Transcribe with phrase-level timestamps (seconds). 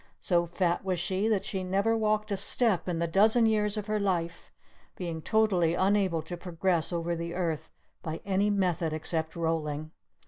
[0.19, 3.77] So fat was she that she had never walked a step in the dozen years
[3.77, 4.51] of her life,
[4.95, 7.69] being totally unable to progress over the earth
[8.01, 9.91] by any method except rolling.